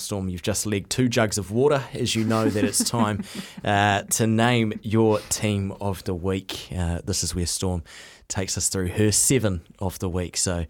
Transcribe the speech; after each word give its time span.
Storm, 0.00 0.28
you've 0.28 0.42
just 0.42 0.66
legged 0.66 0.90
two 0.90 1.08
jugs 1.08 1.38
of 1.38 1.50
water 1.50 1.84
as 1.92 2.14
you 2.14 2.24
know 2.24 2.48
that 2.48 2.64
it's 2.64 2.82
time 2.82 3.22
uh, 3.64 4.02
to 4.02 4.26
name 4.26 4.72
your 4.82 5.20
team 5.28 5.72
of 5.80 6.02
the 6.04 6.14
week. 6.14 6.68
Uh, 6.76 7.00
this 7.04 7.22
is 7.22 7.34
where 7.34 7.46
Storm 7.46 7.82
takes 8.28 8.56
us 8.56 8.68
through 8.68 8.88
her 8.88 9.12
seven 9.12 9.62
of 9.78 9.98
the 9.98 10.08
week. 10.08 10.36
So, 10.36 10.66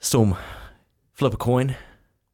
Storm, 0.00 0.36
flip 1.12 1.34
a 1.34 1.36
coin. 1.36 1.76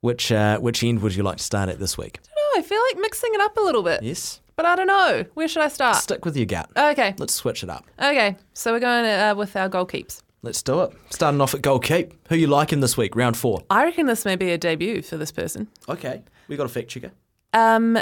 Which 0.01 0.31
uh, 0.31 0.59
which 0.61 0.85
end 0.85 1.03
would 1.03 1.17
you 1.17 1.25
like 1.25 1.39
to 1.39 1.43
start 1.43 1.69
at 1.69 1.81
this 1.81 1.99
week? 1.99 2.21
I 2.23 2.29
don't 2.29 2.55
know. 2.55 2.61
I 2.61 2.63
feel 2.63 2.81
like 2.89 3.03
mixing 3.03 3.35
it 3.35 3.41
up 3.41 3.57
a 3.57 3.61
little 3.61 3.83
bit. 3.83 4.01
Yes. 4.01 4.41
But 4.55 4.65
I 4.65 4.77
don't 4.77 4.87
know. 4.87 5.25
Where 5.35 5.49
should 5.49 5.63
I 5.63 5.69
start? 5.69 5.97
Stick 5.97 6.25
with 6.25 6.37
your 6.37 6.47
gut. 6.47 6.71
Okay. 6.77 7.15
Let's 7.19 7.35
switch 7.35 7.65
it 7.65 7.71
up. 7.71 7.85
Okay. 7.99 8.37
So 8.55 8.73
we're 8.73 8.81
going 8.81 9.05
uh, 9.05 9.35
with 9.37 9.57
our 9.57 9.69
goal 9.69 9.87
keeps. 9.87 10.23
Let's 10.43 10.63
do 10.63 10.83
it. 10.83 10.93
Starting 11.11 11.41
off 11.41 11.55
at 11.55 11.63
goal 11.63 11.81
keep. 11.81 12.15
Who 12.29 12.37
you 12.37 12.47
liking 12.47 12.81
this 12.81 12.97
week? 12.97 13.17
Round 13.17 13.37
four. 13.37 13.63
I 13.71 13.85
reckon 13.85 14.07
this 14.07 14.25
may 14.25 14.37
be 14.37 14.51
a 14.51 14.59
debut 14.59 15.03
for 15.03 15.17
this 15.17 15.33
person. 15.33 15.69
Okay. 15.89 16.23
We 16.47 16.57
got 16.57 16.67
a 16.67 16.69
fact 16.69 16.89
checker. 16.89 17.11
Um, 17.53 17.97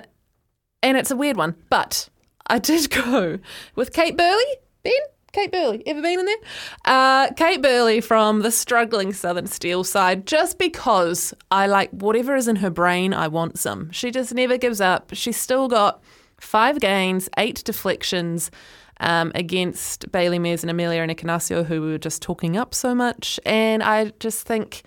and 0.83 0.97
it's 0.99 1.11
a 1.11 1.17
weird 1.17 1.37
one, 1.37 1.57
but 1.71 2.09
I 2.47 2.59
did 2.59 2.91
go 3.05 3.39
with 3.75 3.93
Kate 3.93 4.17
Burley. 4.17 4.45
Ben? 4.83 4.93
Kate 5.33 5.51
Burley. 5.53 5.83
Ever 5.87 6.01
been 6.01 6.21
in 6.21 6.27
there? 6.27 6.37
Uh, 6.85 7.31
Kate 7.35 7.61
Burley 7.61 8.01
from 8.01 8.41
the 8.41 8.51
struggling 8.51 9.13
Southern 9.13 9.47
Steel 9.47 9.85
side, 9.85 10.27
just 10.27 10.59
because 10.59 11.35
I 11.51 11.67
like 11.67 11.91
whatever 11.91 12.35
is 12.37 12.49
in 12.49 12.57
her 12.57 12.71
brain, 12.71 13.13
I 13.13 13.29
want 13.29 13.59
some. 13.59 13.91
She 13.91 14.11
just 14.11 14.35
never 14.35 14.57
gives 14.57 14.81
up. 14.81 15.11
She's 15.13 15.37
still 15.37 15.69
got 15.69 16.03
five 16.41 16.81
gains, 16.81 17.29
eight 17.37 17.63
deflections. 17.65 18.51
Um, 18.99 19.31
against 19.35 20.11
Bailey 20.11 20.39
Mes 20.39 20.65
and 20.65 20.73
Ameliaranne 20.73 21.15
Ekenasio, 21.15 21.67
who 21.67 21.83
we 21.83 21.89
were 21.89 21.99
just 21.99 22.23
talking 22.23 22.57
up 22.57 22.75
so 22.75 22.95
much. 22.95 23.39
And 23.45 23.83
I 23.83 24.13
just 24.21 24.47
think, 24.47 24.85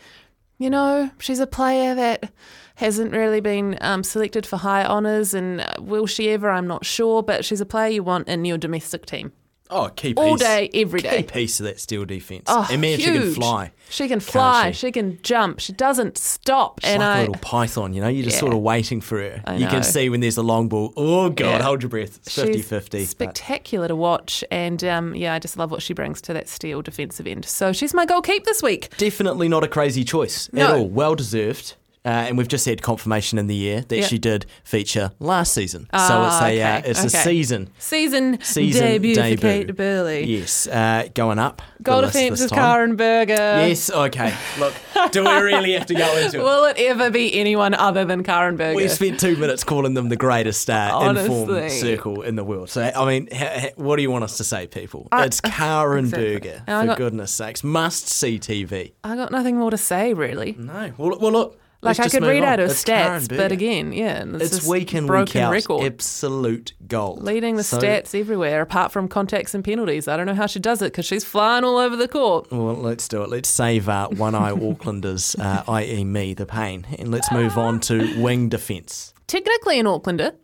you 0.58 0.70
know, 0.70 1.12
she's 1.20 1.40
a 1.40 1.46
player 1.46 1.94
that 1.94 2.32
hasn't 2.76 3.12
really 3.12 3.40
been 3.40 3.78
um, 3.82 4.04
selected 4.04 4.48
for 4.48 4.58
high 4.58 4.84
honours, 4.84 5.36
and 5.36 5.64
will 5.78 6.08
she 6.08 6.32
ever? 6.32 6.50
I'm 6.50 6.66
not 6.66 6.86
sure, 6.86 7.22
but 7.22 7.46
she's 7.46 7.62
a 7.62 7.68
player 7.68 7.90
you 7.90 8.04
want 8.04 8.28
in 8.28 8.46
your 8.46 8.58
domestic 8.58 9.06
team. 9.06 9.32
Oh, 9.72 9.90
key 9.96 10.16
piece. 10.16 10.18
All 10.18 10.36
day, 10.36 10.70
every 10.74 11.02
Key 11.02 11.22
piece 11.24 11.60
of 11.60 11.66
that 11.66 11.80
steel 11.80 12.04
defence. 12.04 12.46
Oh, 12.48 12.68
and 12.72 12.82
man, 12.82 12.98
she 12.98 13.06
can 13.06 13.34
fly. 13.34 13.72
She 13.90 14.08
can 14.08 14.20
fly. 14.20 14.72
she? 14.72 14.88
She? 14.88 14.92
can 14.92 15.20
jump. 15.22 15.60
She 15.60 15.74
doesn't 15.74 16.18
stop. 16.18 16.80
She's 16.82 16.90
and 16.92 17.02
like 17.02 17.10
I, 17.10 17.18
a 17.18 17.20
little 17.22 17.36
python, 17.36 17.94
you 17.94 18.02
know? 18.02 18.08
You're 18.08 18.24
just 18.24 18.38
Yeah. 18.38 18.40
sort 18.42 18.54
of 18.54 18.60
waiting 18.60 19.00
for 19.00 19.20
her. 19.20 19.44
I 19.46 19.56
You 19.56 19.66
know. 19.66 19.72
can 19.72 19.84
see 19.84 20.10
when 20.10 20.22
there's 20.22 20.38
a 20.38 20.42
long 20.44 20.70
ball. 20.70 20.94
Oh, 20.98 21.30
God, 21.30 21.46
Yeah. 21.46 21.62
hold 21.62 21.84
your 21.84 21.90
breath. 21.90 22.18
It's 22.18 22.34
50 22.34 22.62
50. 22.64 23.00
She's 23.00 23.10
spectacular 23.10 23.88
to 23.88 23.96
watch, 23.96 24.44
and 24.50 24.84
um, 24.84 25.14
yeah, 25.14 25.34
I 25.36 25.40
just 25.40 25.56
love 25.58 25.70
what 25.70 25.82
she 25.84 25.94
brings 25.94 26.20
to 26.24 26.34
that 26.34 26.50
steel 26.50 26.82
defensive 26.82 27.28
end. 27.28 27.46
So 27.46 27.72
she's 27.72 27.94
my 27.94 28.06
goal 28.06 28.22
keep 28.22 28.46
this 28.46 28.64
week. 28.64 28.90
Definitely 28.98 29.48
not 29.50 29.64
a 29.64 29.68
crazy 29.68 30.04
choice 30.04 30.50
at 30.56 30.72
all. 30.72 30.88
Well 30.88 31.14
deserved. 31.16 31.76
Uh, 32.06 32.08
and 32.30 32.38
we've 32.38 32.48
just 32.48 32.66
had 32.66 32.82
confirmation 32.82 33.38
in 33.38 33.48
the 33.48 33.56
year 33.56 33.82
that 33.90 33.98
Yeah. 33.98 34.06
she 34.08 34.18
did 34.18 34.46
feature 34.64 35.12
last 35.20 35.54
season. 35.54 35.84
so 35.84 35.88
Ah, 35.94 36.28
it's 36.28 36.42
a 36.42 36.62
uh, 36.62 36.78
okay, 36.80 36.90
it's 36.90 37.04
a 37.04 37.10
season. 37.10 37.70
Season, 37.78 38.38
Season 38.42 38.82
debut, 38.82 39.16
debut. 39.16 39.36
for 39.38 39.42
Kate 39.42 39.76
Burley. 39.76 40.24
Yes, 40.26 40.66
uh, 40.68 41.10
going 41.14 41.40
up. 41.40 41.62
the 41.78 41.84
Goal 41.84 42.02
defence 42.02 42.40
is. 42.40 42.50
Karin 42.52 42.96
Burger. 42.96 43.34
Yes, 43.34 43.92
okay. 43.92 44.34
Look, 44.60 44.74
do 45.12 45.26
we 45.26 45.30
really 45.42 45.74
have 45.74 45.88
to 45.88 45.94
go 45.94 46.18
into 46.18 46.40
it? 46.40 46.44
Will 46.44 46.64
it 46.66 46.78
ever 46.80 47.10
be 47.12 47.38
anyone 47.38 47.74
other 47.74 48.06
than 48.06 48.24
Karin 48.24 48.56
Burger? 48.56 48.76
We 48.78 48.88
spent 48.88 49.20
two 49.20 49.36
minutes 49.36 49.66
calling 49.66 49.94
them 49.94 50.08
the 50.08 50.16
greatest 50.16 50.70
uh, 50.70 51.14
informed 51.16 51.70
circle 51.70 52.22
in 52.22 52.38
the 52.38 52.46
world. 52.46 52.70
So, 52.70 52.82
I 52.96 53.06
mean, 53.06 53.28
ha- 53.34 53.60
ha- 53.60 53.70
what 53.76 53.98
do 53.98 54.02
you 54.04 54.10
want 54.12 54.24
us 54.24 54.38
to 54.38 54.46
say, 54.46 54.68
people? 54.68 55.10
I- 55.12 55.26
it's 55.26 55.42
Karin 55.44 56.06
exactly. 56.06 56.34
Burger, 56.40 56.60
for 56.66 56.86
got- 56.86 56.98
goodness 56.98 57.32
sakes. 57.32 57.62
Must 57.62 58.08
see 58.08 58.40
TV. 58.40 58.94
I 59.04 59.18
got 59.18 59.32
nothing 59.34 59.58
more 59.58 59.70
to 59.72 59.78
say 59.78 60.14
really. 60.14 60.56
No. 60.58 60.94
Well, 60.98 61.18
well 61.20 61.32
look. 61.34 61.60
Like 61.82 61.98
let's 61.98 62.14
I 62.14 62.20
could 62.20 62.28
read 62.28 62.44
on. 62.44 62.50
out 62.50 62.60
her 62.60 62.66
It's 62.66 62.84
stats, 62.84 63.30
but 63.30 63.54
again, 63.54 63.94
yeah, 63.94 64.26
it's, 64.26 64.44
It's 64.44 64.52
this 64.58 64.68
week 64.68 64.94
in, 64.94 65.06
broken 65.06 65.34
week 65.34 65.36
out. 65.44 65.52
record. 65.54 65.86
Absolute 65.86 66.74
gold. 66.88 67.24
Leading 67.24 67.56
the 67.56 67.64
So- 67.64 67.80
stats 67.80 68.14
everywhere, 68.20 68.62
apart 68.62 68.92
from 68.92 69.08
contacts 69.08 69.56
and 69.56 69.64
penalties. 69.64 70.08
I 70.10 70.18
don't 70.18 70.26
know 70.26 70.34
how 70.34 70.46
she 70.46 70.60
does 70.60 70.82
it 70.82 70.92
because 70.92 71.06
she's 71.06 71.24
flying 71.24 71.64
all 71.64 71.78
over 71.78 71.96
the 71.96 72.10
court. 72.10 72.52
Well, 72.52 72.76
let's 72.76 73.08
do 73.08 73.22
it. 73.24 73.30
Let's 73.30 73.48
save 73.48 73.88
uh, 73.88 74.10
one 74.10 74.36
eye 74.36 74.52
Aucklanders, 74.52 75.40
uh, 75.44 75.64
i.e., 75.72 76.04
me, 76.04 76.34
the 76.34 76.46
pain. 76.46 76.86
And 77.00 77.12
let's 77.12 77.32
move 77.32 77.58
on 77.58 77.80
to 77.82 78.22
wing 78.22 78.50
defence. 78.50 79.14
Technically 79.28 79.80
an 79.80 79.86
Aucklander, 79.86 80.36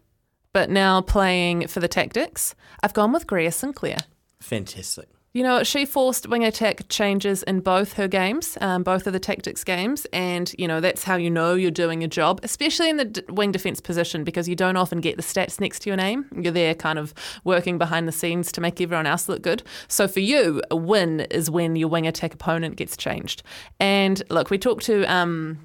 but 0.53 0.69
now 0.69 1.01
playing 1.01 1.67
for 1.67 1.81
the 1.81 1.89
Tactix. 1.89 2.53
I've 2.81 2.93
gone 2.93 3.11
with 3.11 3.27
Greer 3.27 3.51
Sinclair. 3.51 3.97
Fantastic. 4.39 5.09
You 5.35 5.43
know, 5.43 5.63
she 5.63 5.83
forced 5.83 6.29
wing 6.29 6.45
attack 6.45 6.87
changes 6.87 7.43
in 7.43 7.59
both 7.59 7.91
her 7.93 8.07
games, 8.07 8.57
um, 8.61 8.83
both 8.83 9.05
of 9.05 9.11
the 9.11 9.19
Tactix 9.19 9.65
games, 9.65 10.07
and 10.13 10.55
you 10.57 10.65
know 10.65 10.79
that's 10.79 11.03
how 11.03 11.17
you 11.17 11.29
know 11.29 11.55
you're 11.55 11.71
doing 11.71 12.05
a 12.05 12.07
job, 12.07 12.39
especially 12.41 12.89
in 12.89 12.95
the 12.95 13.03
d- 13.03 13.21
wing 13.27 13.51
defense 13.51 13.81
position 13.81 14.23
because 14.23 14.47
you 14.47 14.55
don't 14.55 14.77
often 14.77 15.01
get 15.01 15.17
the 15.17 15.21
stats 15.21 15.59
next 15.59 15.79
to 15.79 15.89
your 15.89 15.97
name. 15.97 16.25
You're 16.39 16.53
there, 16.53 16.73
kind 16.73 16.97
of 16.97 17.13
working 17.43 17.77
behind 17.77 18.07
the 18.07 18.13
scenes 18.13 18.49
to 18.53 18.61
make 18.61 18.79
everyone 18.79 19.07
else 19.07 19.27
look 19.27 19.41
good. 19.41 19.61
So 19.89 20.07
for 20.07 20.21
you, 20.21 20.61
a 20.71 20.77
win 20.77 21.19
is 21.31 21.49
when 21.49 21.75
your 21.75 21.89
wing 21.89 22.07
attack 22.07 22.33
opponent 22.33 22.77
gets 22.77 22.95
changed. 22.95 23.43
And 23.77 24.23
look, 24.29 24.49
we 24.49 24.57
talked 24.57 24.85
to. 24.85 25.03
Um, 25.13 25.59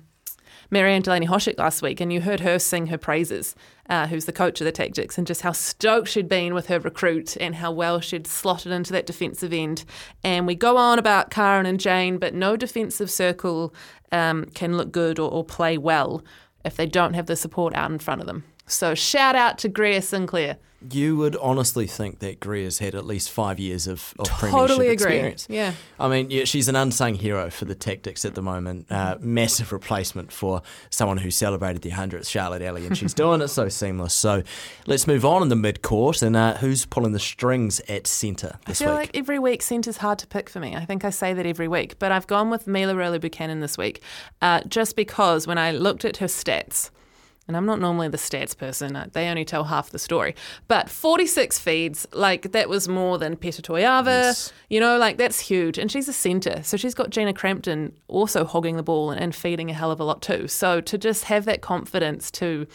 Marianne 0.70 1.02
Delaney-Hoskin 1.02 1.58
last 1.58 1.82
week, 1.82 2.00
and 2.00 2.12
you 2.12 2.20
heard 2.20 2.40
her 2.40 2.58
sing 2.58 2.86
her 2.86 2.98
praises, 2.98 3.54
uh, 3.88 4.06
who's 4.06 4.24
the 4.24 4.32
coach 4.32 4.60
of 4.60 4.64
the 4.64 4.72
Tactix, 4.72 5.18
and 5.18 5.26
just 5.26 5.42
how 5.42 5.52
stoked 5.52 6.08
she'd 6.08 6.28
been 6.28 6.54
with 6.54 6.68
her 6.68 6.78
recruit 6.78 7.36
and 7.38 7.56
how 7.56 7.72
well 7.72 8.00
she'd 8.00 8.26
slotted 8.26 8.72
into 8.72 8.92
that 8.92 9.06
defensive 9.06 9.52
end. 9.52 9.84
And 10.22 10.46
we 10.46 10.54
go 10.54 10.76
on 10.76 10.98
about 10.98 11.30
Karin 11.30 11.66
and 11.66 11.80
Jane, 11.80 12.18
but 12.18 12.34
no 12.34 12.56
defensive 12.56 13.10
circle 13.10 13.74
um, 14.12 14.46
can 14.54 14.76
look 14.76 14.92
good 14.92 15.18
or, 15.18 15.30
or 15.30 15.44
play 15.44 15.76
well 15.76 16.24
if 16.64 16.76
they 16.76 16.86
don't 16.86 17.14
have 17.14 17.26
the 17.26 17.36
support 17.36 17.74
out 17.74 17.90
in 17.90 17.98
front 17.98 18.20
of 18.20 18.26
them. 18.26 18.44
So 18.66 18.94
shout 18.94 19.34
out 19.34 19.58
to 19.58 19.68
Greer 19.68 20.00
Sinclair. 20.00 20.58
You 20.88 21.16
would 21.16 21.36
honestly 21.36 21.86
think 21.86 22.20
that 22.20 22.40
Greer's 22.40 22.78
had 22.78 22.94
at 22.94 23.04
least 23.04 23.30
five 23.30 23.58
years 23.58 23.86
of, 23.86 24.14
of 24.18 24.28
Totally 24.28 24.50
premiership 24.50 24.78
agree. 24.80 24.92
experience. 24.92 25.46
Yeah. 25.50 25.72
I 25.98 26.08
mean, 26.08 26.30
yeah, 26.30 26.44
she's 26.44 26.68
an 26.68 26.76
unsung 26.76 27.14
hero 27.14 27.50
for 27.50 27.66
the 27.66 27.74
Tactix 27.74 28.24
at 28.24 28.34
the 28.34 28.40
moment. 28.42 28.86
Uh, 28.90 29.16
massive 29.20 29.72
replacement 29.72 30.32
for 30.32 30.62
someone 30.88 31.18
who 31.18 31.30
celebrated 31.30 31.82
the 31.82 31.90
100th, 31.90 32.26
Charlotte 32.28 32.62
Elley, 32.62 32.86
and 32.86 32.96
she's 32.96 33.12
doing 33.22 33.42
it 33.42 33.48
so 33.48 33.68
seamless. 33.68 34.14
So 34.14 34.42
let's 34.86 35.06
move 35.06 35.24
on 35.24 35.42
in 35.42 35.48
the 35.48 35.56
mid 35.56 35.82
court. 35.82 36.22
And 36.22 36.34
uh, 36.34 36.54
who's 36.56 36.86
pulling 36.86 37.12
the 37.12 37.18
strings 37.18 37.80
at 37.88 38.06
centre 38.06 38.58
I 38.66 38.72
feel 38.72 38.88
week? 38.88 38.96
like 38.96 39.10
every 39.16 39.38
week 39.38 39.60
centre's 39.62 39.98
hard 39.98 40.18
to 40.20 40.26
pick 40.26 40.48
for 40.48 40.60
me. 40.60 40.74
I 40.76 40.84
think 40.86 41.04
I 41.04 41.10
say 41.10 41.34
that 41.34 41.44
every 41.44 41.68
week, 41.68 41.98
but 41.98 42.10
I've 42.10 42.26
gone 42.26 42.48
with 42.48 42.66
Mila 42.66 42.94
Reuelu-Buchanan 42.94 43.60
this 43.60 43.76
week, 43.76 44.02
uh, 44.40 44.62
just 44.66 44.96
because 44.96 45.46
when 45.46 45.58
I 45.58 45.72
looked 45.72 46.04
at 46.06 46.16
her 46.18 46.26
stats, 46.26 46.90
and 47.50 47.56
I'm 47.56 47.66
not 47.66 47.80
normally 47.80 48.06
the 48.06 48.16
stats 48.16 48.56
person, 48.56 48.94
uh, 48.94 49.08
they 49.12 49.26
only 49.26 49.44
tell 49.44 49.64
half 49.64 49.90
the 49.90 49.98
story, 49.98 50.36
but 50.68 50.88
46 50.88 51.58
feeds, 51.58 52.06
like 52.12 52.52
that 52.52 52.68
was 52.68 52.86
more 52.86 53.18
than 53.18 53.34
Peta 53.36 53.60
Toeava, 53.60 54.04
Yes. 54.06 54.52
you 54.68 54.78
know, 54.78 54.96
like 54.98 55.16
that's 55.16 55.40
huge. 55.40 55.76
And 55.76 55.90
she's 55.90 56.06
a 56.08 56.12
centre, 56.12 56.62
so 56.62 56.76
she's 56.76 56.94
got 56.94 57.10
Gina 57.10 57.32
Crampton 57.34 57.92
also 58.06 58.44
hogging 58.44 58.76
the 58.76 58.84
ball 58.84 59.10
and 59.10 59.34
feeding 59.34 59.68
a 59.68 59.74
hell 59.74 59.90
of 59.90 59.98
a 59.98 60.04
lot 60.04 60.22
too. 60.22 60.46
So 60.46 60.80
to 60.80 60.96
just 60.96 61.24
have 61.24 61.44
that 61.46 61.60
confidence 61.60 62.30
to 62.32 62.68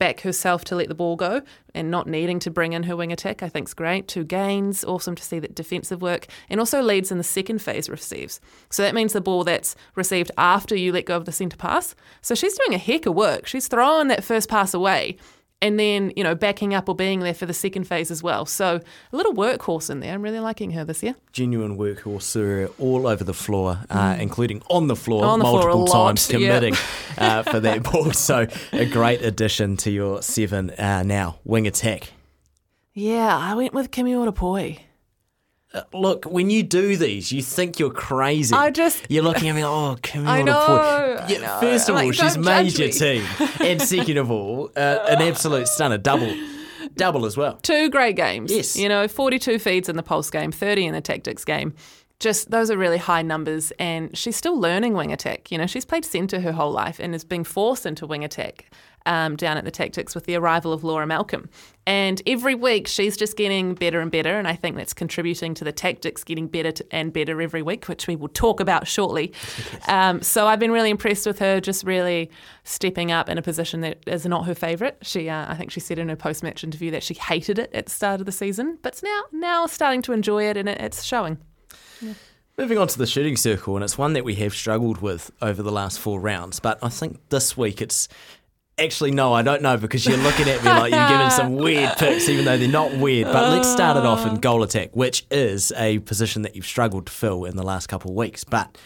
back 0.00 0.22
herself 0.22 0.64
to 0.64 0.74
let 0.74 0.88
the 0.88 0.94
ball 0.94 1.14
go 1.14 1.42
and 1.74 1.90
not 1.90 2.08
needing 2.08 2.40
to 2.40 2.50
bring 2.50 2.72
in 2.72 2.82
her 2.84 2.96
wing 2.96 3.12
attack, 3.12 3.44
I 3.44 3.48
think 3.48 3.68
is 3.68 3.74
great. 3.74 4.08
Two 4.08 4.24
gains, 4.24 4.82
awesome 4.82 5.14
to 5.14 5.22
see 5.22 5.38
that 5.38 5.54
defensive 5.54 6.02
work, 6.02 6.26
and 6.48 6.58
also 6.58 6.82
leads 6.82 7.12
in 7.12 7.18
the 7.18 7.24
second 7.24 7.60
phase 7.60 7.88
receives. 7.88 8.40
So 8.70 8.82
that 8.82 8.94
means 8.94 9.12
the 9.12 9.20
ball 9.20 9.44
that's 9.44 9.76
received 9.94 10.32
after 10.36 10.74
you 10.74 10.90
let 10.92 11.04
go 11.04 11.16
of 11.16 11.26
the 11.26 11.32
centre 11.32 11.56
pass. 11.56 11.94
So 12.22 12.34
she's 12.34 12.58
doing 12.58 12.74
a 12.74 12.78
heck 12.78 13.06
of 13.06 13.14
work. 13.14 13.46
She's 13.46 13.68
throwing 13.68 14.08
that 14.08 14.24
first 14.24 14.48
pass 14.48 14.74
away. 14.74 15.18
And 15.62 15.78
then, 15.78 16.10
you 16.16 16.24
know, 16.24 16.34
backing 16.34 16.72
up 16.72 16.88
or 16.88 16.94
being 16.94 17.20
there 17.20 17.34
for 17.34 17.44
the 17.44 17.52
second 17.52 17.84
phase 17.84 18.10
as 18.10 18.22
well. 18.22 18.46
So 18.46 18.80
a 19.12 19.16
little 19.16 19.34
workhorse 19.34 19.90
in 19.90 20.00
there. 20.00 20.14
I'm 20.14 20.22
really 20.22 20.40
liking 20.40 20.70
her 20.70 20.84
this 20.86 21.02
year. 21.02 21.14
Genuine 21.32 21.76
workhorse 21.76 22.34
her 22.34 22.70
all 22.78 23.06
over 23.06 23.22
the 23.24 23.34
floor, 23.34 23.80
uh, 23.90 24.16
including 24.18 24.62
on 24.70 24.86
the 24.86 24.96
floor 24.96 25.22
Mm. 25.22 25.28
On 25.28 25.38
the 25.38 25.44
floor 25.44 25.62
multiple 25.64 25.84
lot, 25.84 26.06
times, 26.06 26.30
yeah. 26.30 26.38
committing 26.38 26.74
uh, 27.18 27.42
for 27.42 27.60
that 27.60 27.82
ball. 27.82 28.10
So 28.12 28.46
a 28.72 28.86
great 28.86 29.20
addition 29.22 29.76
to 29.78 29.90
your 29.90 30.22
seven 30.22 30.70
uh, 30.70 31.02
now. 31.02 31.38
Wing 31.44 31.66
attack. 31.66 32.12
Yeah, 32.94 33.36
I 33.36 33.54
went 33.54 33.74
with 33.74 33.90
Kimiora 33.90 34.34
Poi. 34.34 34.78
Look, 35.92 36.24
when 36.24 36.50
you 36.50 36.64
do 36.64 36.96
these, 36.96 37.30
you 37.30 37.42
think 37.42 37.78
you're 37.78 37.92
crazy. 37.92 38.54
I 38.54 38.70
just- 38.70 39.04
you're 39.08 39.22
looking 39.22 39.48
at 39.48 39.54
me. 39.54 39.64
Like, 39.64 39.70
oh, 39.72 39.96
come 40.02 40.26
I 40.26 40.40
on, 40.40 40.46
know, 40.46 40.56
I 41.20 41.36
know. 41.38 41.58
first 41.60 41.88
of 41.88 41.94
I'm 41.94 42.00
all, 42.02 42.06
like, 42.08 42.14
she's 42.16 42.36
made 42.36 42.76
your 42.76 42.88
me. 42.88 42.92
team, 42.92 43.24
and 43.60 43.80
second 43.80 44.16
of 44.16 44.30
all, 44.32 44.70
uh, 44.76 44.80
an 45.08 45.22
absolute 45.22 45.68
stunner, 45.68 45.96
double, 45.98 46.34
double 46.96 47.24
as 47.24 47.36
well. 47.36 47.54
Two 47.62 47.88
great 47.88 48.16
games. 48.16 48.50
Yes. 48.52 48.76
You 48.76 48.88
know, 48.88 49.06
42 49.06 49.60
feeds 49.60 49.88
in 49.88 49.94
the 49.96 50.02
Pulse 50.02 50.28
game, 50.28 50.50
30 50.50 50.86
in 50.86 50.92
the 50.94 51.02
Tactix 51.02 51.46
game. 51.46 51.74
Just 52.20 52.50
those 52.50 52.70
are 52.70 52.76
really 52.76 52.98
high 52.98 53.22
numbers, 53.22 53.72
and 53.78 54.16
she's 54.16 54.36
still 54.36 54.58
learning 54.58 54.92
wing 54.92 55.12
attack. 55.12 55.50
You 55.50 55.58
know, 55.58 55.66
she's 55.66 55.86
played 55.86 56.04
centre 56.04 56.40
her 56.40 56.52
whole 56.52 56.70
life 56.70 57.00
and 57.00 57.14
is 57.14 57.24
being 57.24 57.44
forced 57.44 57.86
into 57.86 58.06
wing 58.06 58.24
attack 58.24 58.70
um, 59.06 59.36
down 59.36 59.56
at 59.56 59.64
the 59.64 59.70
Tactix 59.70 60.14
with 60.14 60.26
the 60.26 60.34
arrival 60.36 60.74
of 60.74 60.84
Laura 60.84 61.06
Malcolm. 61.06 61.48
And 61.86 62.20
every 62.26 62.54
week 62.54 62.86
she's 62.86 63.16
just 63.16 63.38
getting 63.38 63.74
better 63.74 64.00
and 64.00 64.10
better, 64.10 64.38
and 64.38 64.46
I 64.46 64.54
think 64.54 64.76
that's 64.76 64.92
contributing 64.92 65.54
to 65.54 65.64
the 65.64 65.72
Tactix 65.72 66.22
getting 66.22 66.46
better 66.46 66.84
and 66.90 67.10
better 67.10 67.40
every 67.40 67.62
week, 67.62 67.88
which 67.88 68.06
we 68.06 68.16
will 68.16 68.28
talk 68.28 68.60
about 68.60 68.86
shortly. 68.86 69.32
Um, 69.88 70.20
so 70.20 70.46
I've 70.46 70.60
been 70.60 70.72
really 70.72 70.90
impressed 70.90 71.26
with 71.26 71.38
her, 71.38 71.58
just 71.58 71.84
really 71.84 72.30
stepping 72.64 73.10
up 73.10 73.30
in 73.30 73.38
a 73.38 73.42
position 73.42 73.80
that 73.80 74.00
is 74.06 74.26
not 74.26 74.44
her 74.44 74.54
favourite. 74.54 74.98
She, 75.00 75.30
uh, 75.30 75.50
I 75.50 75.54
think, 75.54 75.70
she 75.70 75.80
said 75.80 75.98
in 75.98 76.10
her 76.10 76.16
post-match 76.16 76.62
interview 76.62 76.90
that 76.90 77.02
she 77.02 77.14
hated 77.14 77.58
it 77.58 77.70
at 77.72 77.86
the 77.86 77.92
start 77.92 78.20
of 78.20 78.26
the 78.26 78.32
season, 78.32 78.78
but 78.82 79.00
now 79.02 79.22
now 79.32 79.64
starting 79.64 80.02
to 80.02 80.12
enjoy 80.12 80.44
it, 80.44 80.58
and 80.58 80.68
it's 80.68 81.02
showing. 81.02 81.38
Moving 82.58 82.78
on 82.78 82.88
to 82.88 82.98
the 82.98 83.06
shooting 83.06 83.36
circle, 83.36 83.74
and 83.76 83.84
it's 83.84 83.96
one 83.96 84.12
that 84.12 84.24
we 84.24 84.34
have 84.36 84.54
struggled 84.54 85.00
with 85.00 85.30
over 85.40 85.62
the 85.62 85.72
last 85.72 85.98
four 85.98 86.20
rounds. 86.20 86.60
But 86.60 86.78
I 86.82 86.90
think 86.90 87.18
this 87.30 87.56
week 87.56 87.80
it's 87.80 88.08
actually 88.78 89.10
no, 89.12 89.32
I 89.32 89.42
don't 89.42 89.62
know 89.62 89.76
because 89.76 90.04
you're 90.04 90.18
looking 90.18 90.48
at 90.48 90.62
me 90.62 90.70
like 90.70 90.92
you're 90.92 91.08
giving 91.08 91.30
some 91.30 91.56
weird 91.56 91.96
picks, 91.96 92.28
even 92.28 92.44
though 92.44 92.58
they're 92.58 92.68
not 92.68 92.92
weird. 92.96 93.26
But 93.26 93.50
let's 93.50 93.70
start 93.70 93.96
it 93.96 94.04
off 94.04 94.26
in 94.26 94.34
oh. 94.34 94.36
goal 94.36 94.62
attack, 94.62 94.94
which 94.94 95.24
is 95.30 95.72
a 95.76 96.00
position 96.00 96.42
that 96.42 96.56
you've 96.56 96.66
struggled 96.66 97.06
to 97.06 97.12
fill 97.12 97.44
in 97.44 97.56
the 97.56 97.62
last 97.62 97.86
couple 97.86 98.10
of 98.10 98.16
weeks. 98.16 98.44
But 98.44 98.76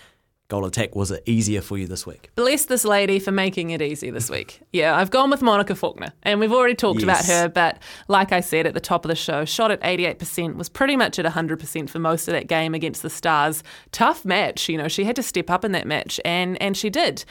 goal 0.48 0.64
attack 0.64 0.94
was 0.94 1.10
it 1.10 1.22
easier 1.26 1.60
for 1.60 1.78
you 1.78 1.86
this 1.86 2.06
week? 2.06 2.30
Bless 2.34 2.66
this 2.66 2.84
lady 2.84 3.18
for 3.18 3.32
making 3.32 3.70
it 3.70 3.80
easy 3.80 4.10
this 4.10 4.30
week. 4.30 4.60
Yeah, 4.72 4.96
I've 4.96 5.10
gone 5.10 5.30
with 5.30 5.42
Monica 5.42 5.74
Falkner, 5.74 6.12
and 6.22 6.40
we've 6.40 6.52
already 6.52 6.74
talked 6.74 7.02
about 7.02 7.24
her. 7.24 7.48
But 7.48 7.78
like 8.08 8.32
I 8.32 8.40
said 8.40 8.66
at 8.66 8.74
the 8.74 8.80
top 8.80 9.04
of 9.04 9.08
the 9.08 9.14
show, 9.14 9.44
shot 9.44 9.70
at 9.70 9.80
88%, 9.80 10.56
was 10.56 10.68
pretty 10.68 10.96
much 10.96 11.18
at 11.18 11.24
100% 11.24 11.88
for 11.88 11.98
most 11.98 12.28
of 12.28 12.32
that 12.32 12.46
game 12.46 12.74
against 12.74 13.02
the 13.02 13.10
Stars. 13.10 13.62
Tough 13.92 14.24
match, 14.24 14.68
you 14.68 14.76
know. 14.76 14.88
She 14.88 15.04
had 15.04 15.16
to 15.16 15.22
step 15.22 15.50
up 15.50 15.64
in 15.64 15.72
that 15.72 15.86
match, 15.86 16.20
and 16.24 16.60
and 16.60 16.76
she 16.76 16.90
did. 16.90 17.24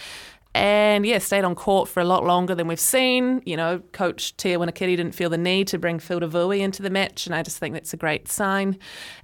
And 0.55 1.03
yeah, 1.05 1.17
stayed 1.17 1.43
on 1.43 1.55
court 1.55 1.89
for 1.89 1.99
a 1.99 2.05
lot 2.05 2.23
longer 2.23 2.53
than 2.53 2.67
we've 2.67 2.79
seen. 2.79 3.41
You 3.45 3.57
know, 3.57 3.79
Coach 3.91 4.37
Tia 4.37 4.59
Winikerei 4.59 4.95
didn't 4.95 5.13
feel 5.13 5.29
the 5.29 5.37
need 5.37 5.67
to 5.69 5.79
bring 5.79 5.97
Filda 5.97 6.29
Vui 6.29 6.59
into 6.59 6.83
the 6.83 6.91
match, 6.91 7.25
and 7.25 7.33
I 7.33 7.41
just 7.41 7.57
think 7.57 7.73
that's 7.73 7.93
a 7.93 7.97
great 7.97 8.27
sign. 8.27 8.77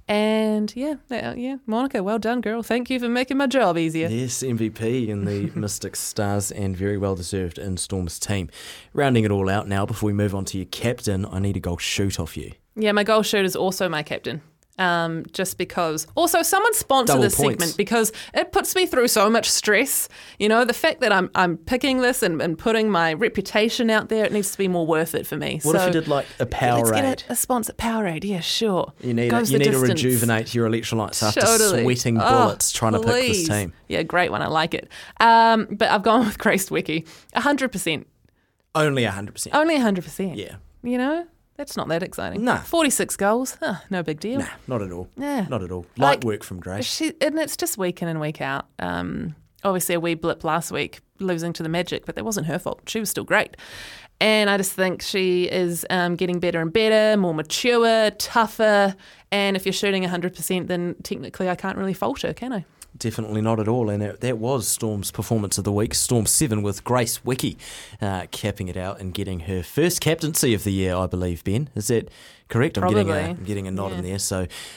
And 0.08 0.74
yeah, 0.74 0.94
yeah, 1.08 1.34
yeah, 1.34 1.56
Monica, 1.66 2.02
well 2.02 2.18
done, 2.18 2.40
girl. 2.40 2.64
Thank 2.64 2.90
you 2.90 2.98
for 2.98 3.08
making 3.08 3.36
my 3.36 3.46
job 3.46 3.78
easier. 3.78 4.08
Yes, 4.08 4.42
MVP 4.42 5.08
in 5.08 5.24
the 5.24 5.50
Mystics 5.54 6.00
Stars 6.00 6.50
and 6.50 6.76
very 6.76 6.98
well 6.98 7.14
deserved 7.14 7.58
in 7.58 7.76
Storm's 7.76 8.18
team. 8.18 8.50
Rounding 8.92 9.24
it 9.24 9.30
all 9.30 9.48
out 9.48 9.68
now, 9.68 9.86
before 9.86 10.08
we 10.08 10.12
move 10.12 10.34
on 10.34 10.44
to 10.46 10.58
your 10.58 10.66
captain, 10.66 11.24
I 11.26 11.38
need 11.38 11.56
a 11.56 11.60
goal 11.60 11.76
shoot 11.76 12.18
off 12.18 12.36
you. 12.36 12.52
Yeah, 12.74 12.92
my 12.92 13.04
goal 13.04 13.22
shoot 13.22 13.44
is 13.44 13.54
also 13.54 13.88
my 13.88 14.02
captain. 14.02 14.42
Um, 14.78 15.26
just 15.32 15.58
because. 15.58 16.06
Also, 16.14 16.40
someone 16.40 16.72
sponsor 16.72 17.12
Double 17.12 17.22
this 17.24 17.34
points. 17.34 17.62
segment 17.62 17.76
because 17.76 18.12
it 18.32 18.50
puts 18.50 18.74
me 18.74 18.86
through 18.86 19.08
so 19.08 19.28
much 19.28 19.50
stress. 19.50 20.08
You 20.38 20.48
know, 20.48 20.64
the 20.64 20.72
fact 20.72 21.02
that 21.02 21.12
I'm 21.12 21.30
I'm 21.34 21.58
picking 21.58 22.00
this 22.00 22.22
and, 22.22 22.40
and 22.40 22.56
putting 22.56 22.90
my 22.90 23.12
reputation 23.12 23.90
out 23.90 24.08
there, 24.08 24.24
it 24.24 24.32
needs 24.32 24.52
to 24.52 24.56
be 24.58 24.68
more 24.68 24.86
worth 24.86 25.14
it 25.14 25.26
for 25.26 25.36
me. 25.36 25.60
What 25.64 25.76
so 25.76 25.80
if 25.82 25.86
you 25.94 26.00
did 26.00 26.08
like 26.08 26.24
a 26.38 26.44
let's 26.44 26.54
Powerade? 26.54 26.94
get 26.94 27.24
a, 27.28 27.32
a 27.32 27.36
sponsor. 27.36 27.74
Powerade, 27.74 28.24
yeah, 28.24 28.40
sure. 28.40 28.94
You 29.02 29.12
need, 29.12 29.28
Goes 29.30 29.52
you 29.52 29.58
need 29.58 29.70
to 29.72 29.78
rejuvenate 29.78 30.54
your 30.54 30.66
electrolytes 30.66 31.22
after 31.22 31.42
Totally. 31.42 31.82
sweating 31.82 32.16
Oh, 32.18 32.44
bullets 32.44 32.72
trying 32.72 32.92
to 32.92 33.00
pick 33.00 33.08
this 33.26 33.48
team. 33.48 33.74
Yeah, 33.88 34.02
great 34.02 34.30
one. 34.30 34.40
I 34.40 34.46
like 34.46 34.72
it. 34.72 34.88
Um, 35.20 35.68
but 35.72 35.90
I've 35.90 36.02
gone 36.02 36.20
with 36.24 36.38
Grace 36.38 36.70
Nweke. 36.70 37.06
100%. 37.36 38.04
Only 38.74 39.02
100%. 39.04 39.48
Only 39.52 39.76
100%. 39.78 40.36
Yeah. 40.36 40.56
You 40.82 40.96
know, 40.96 41.26
that's 41.60 41.76
not 41.76 41.88
that 41.88 42.02
exciting. 42.02 42.42
No. 42.42 42.56
46 42.56 43.16
goals. 43.16 43.58
Huh, 43.60 43.74
no 43.90 44.02
big 44.02 44.18
deal. 44.18 44.38
Nah, 44.38 44.46
not 44.66 44.80
at 44.80 44.90
all. 44.92 45.08
Yeah. 45.18 45.44
Not 45.50 45.62
at 45.62 45.70
all. 45.70 45.84
Light 45.98 46.16
Like, 46.16 46.24
work 46.24 46.42
from 46.42 46.58
Grace. 46.58 46.86
She, 46.86 47.12
and 47.20 47.38
it's 47.38 47.54
just 47.54 47.76
week 47.76 48.00
in 48.00 48.08
and 48.08 48.18
week 48.18 48.40
out. 48.40 48.64
Um, 48.78 49.34
obviously, 49.64 49.94
a 49.94 50.00
wee 50.00 50.14
blip 50.14 50.44
last 50.44 50.70
week, 50.70 51.00
losing 51.18 51.52
to 51.54 51.62
the 51.62 51.68
Magic, 51.68 52.06
but 52.06 52.14
that 52.14 52.24
wasn't 52.24 52.46
her 52.46 52.58
fault. 52.58 52.82
She 52.86 53.00
was 53.00 53.10
still 53.10 53.24
great. 53.24 53.56
And 54.20 54.50
I 54.50 54.58
just 54.58 54.72
think 54.72 55.00
she 55.00 55.44
is 55.44 55.86
um, 55.88 56.14
getting 56.14 56.40
better 56.40 56.60
and 56.60 56.70
better, 56.72 57.18
more 57.18 57.32
mature, 57.32 58.10
tougher. 58.12 58.94
And 59.32 59.56
if 59.56 59.64
you're 59.64 59.72
shooting 59.72 60.04
100%, 60.04 60.66
then 60.66 60.96
technically 61.02 61.48
I 61.48 61.54
can't 61.54 61.78
really 61.78 61.94
fault 61.94 62.22
her, 62.22 62.34
can 62.34 62.52
I? 62.52 62.64
Definitely 62.96 63.40
not 63.40 63.60
at 63.60 63.68
all. 63.68 63.88
And 63.88 64.02
it, 64.02 64.20
that 64.20 64.36
was 64.36 64.68
Storm's 64.68 65.10
performance 65.10 65.56
of 65.56 65.64
the 65.64 65.72
week. 65.72 65.94
Storm 65.94 66.26
7 66.26 66.60
with 66.60 66.84
Grace 66.84 67.20
Nweke 67.20 67.56
uh, 68.02 68.26
capping 68.30 68.68
it 68.68 68.76
out 68.76 69.00
and 69.00 69.14
getting 69.14 69.40
her 69.40 69.62
first 69.62 70.00
captaincy 70.00 70.52
of 70.52 70.64
the 70.64 70.72
year, 70.72 70.94
I 70.94 71.06
believe, 71.06 71.42
Ben. 71.44 71.70
Is 71.74 71.86
that 71.86 72.10
correct? 72.48 72.76
I'm 72.76 72.88
getting 72.88 73.08
a, 73.08 73.12
Probably. 73.12 73.30
I'm 73.30 73.44
getting 73.44 73.68
a 73.68 73.70
nod 73.70 73.92
in 73.92 74.02
there. 74.02 74.18
So 74.18 74.46